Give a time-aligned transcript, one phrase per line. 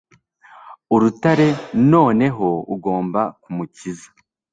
[0.95, 1.47] urutare,
[1.91, 4.07] noneho ugomba kumukiza